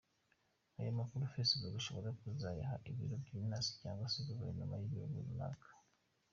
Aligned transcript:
Aya 0.79 0.99
makuru 0.99 1.29
Facebook 1.33 1.73
ishobora 1.79 2.09
kuzayaha 2.19 2.75
ibiro 2.89 3.15
by’intasi 3.23 3.71
cyangwa 3.81 4.05
se 4.13 4.19
guverinoma 4.27 4.75
y’igihugu 4.77 5.15
runaka. 5.27 5.69